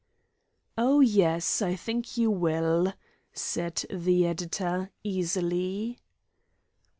[0.79, 2.91] "Oh yes, I think you will,"
[3.33, 5.99] said the city editor, easily.